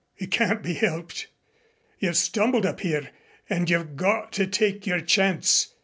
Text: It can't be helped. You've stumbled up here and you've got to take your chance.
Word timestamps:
It 0.17 0.31
can't 0.31 0.63
be 0.63 0.73
helped. 0.73 1.27
You've 1.99 2.17
stumbled 2.17 2.65
up 2.65 2.79
here 2.79 3.11
and 3.51 3.69
you've 3.69 3.95
got 3.97 4.31
to 4.31 4.47
take 4.47 4.87
your 4.87 4.99
chance. 5.01 5.75